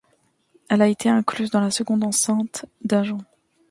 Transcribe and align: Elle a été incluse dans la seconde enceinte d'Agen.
Elle 0.67 0.81
a 0.81 0.87
été 0.87 1.09
incluse 1.09 1.51
dans 1.51 1.59
la 1.61 1.69
seconde 1.69 2.03
enceinte 2.03 2.65
d'Agen. 2.83 3.19